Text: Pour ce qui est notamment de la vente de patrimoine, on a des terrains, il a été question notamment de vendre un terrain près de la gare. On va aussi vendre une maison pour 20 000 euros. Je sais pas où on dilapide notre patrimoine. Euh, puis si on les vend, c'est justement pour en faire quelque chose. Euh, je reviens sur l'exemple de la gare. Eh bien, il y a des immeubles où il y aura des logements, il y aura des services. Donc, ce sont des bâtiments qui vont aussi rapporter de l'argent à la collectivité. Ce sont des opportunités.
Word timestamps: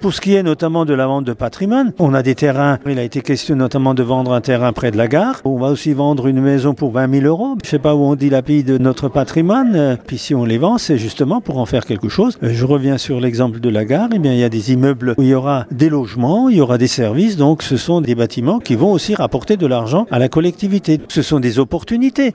Pour 0.00 0.14
ce 0.14 0.20
qui 0.20 0.36
est 0.36 0.44
notamment 0.44 0.84
de 0.84 0.94
la 0.94 1.08
vente 1.08 1.24
de 1.24 1.32
patrimoine, 1.32 1.92
on 1.98 2.14
a 2.14 2.22
des 2.22 2.36
terrains, 2.36 2.78
il 2.86 3.00
a 3.00 3.02
été 3.02 3.20
question 3.20 3.56
notamment 3.56 3.94
de 3.94 4.04
vendre 4.04 4.32
un 4.32 4.40
terrain 4.40 4.72
près 4.72 4.92
de 4.92 4.96
la 4.96 5.08
gare. 5.08 5.40
On 5.44 5.58
va 5.58 5.70
aussi 5.70 5.92
vendre 5.92 6.28
une 6.28 6.40
maison 6.40 6.72
pour 6.72 6.92
20 6.92 7.12
000 7.14 7.26
euros. 7.26 7.56
Je 7.64 7.68
sais 7.68 7.80
pas 7.80 7.96
où 7.96 8.04
on 8.04 8.14
dilapide 8.14 8.80
notre 8.80 9.08
patrimoine. 9.08 9.74
Euh, 9.74 9.96
puis 10.06 10.16
si 10.16 10.36
on 10.36 10.44
les 10.44 10.56
vend, 10.56 10.78
c'est 10.78 10.98
justement 10.98 11.40
pour 11.40 11.58
en 11.58 11.66
faire 11.66 11.84
quelque 11.84 12.08
chose. 12.08 12.38
Euh, 12.44 12.50
je 12.52 12.64
reviens 12.64 12.96
sur 12.96 13.18
l'exemple 13.18 13.58
de 13.58 13.68
la 13.68 13.84
gare. 13.84 14.08
Eh 14.14 14.20
bien, 14.20 14.34
il 14.34 14.38
y 14.38 14.44
a 14.44 14.48
des 14.48 14.72
immeubles 14.72 15.16
où 15.18 15.22
il 15.22 15.30
y 15.30 15.34
aura 15.34 15.66
des 15.72 15.88
logements, 15.88 16.48
il 16.48 16.58
y 16.58 16.60
aura 16.60 16.78
des 16.78 16.86
services. 16.86 17.36
Donc, 17.36 17.64
ce 17.64 17.76
sont 17.76 18.00
des 18.00 18.14
bâtiments 18.14 18.60
qui 18.60 18.76
vont 18.76 18.92
aussi 18.92 19.16
rapporter 19.16 19.56
de 19.56 19.66
l'argent 19.66 20.06
à 20.12 20.20
la 20.20 20.28
collectivité. 20.28 21.00
Ce 21.08 21.22
sont 21.22 21.40
des 21.40 21.58
opportunités. 21.58 22.26